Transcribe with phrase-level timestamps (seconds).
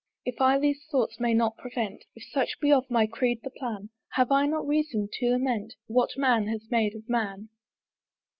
[0.25, 3.91] If I these thoughts may not prevent, If such be of my creed the plan,
[4.13, 7.49] Have I not reason to lament What man has made of man?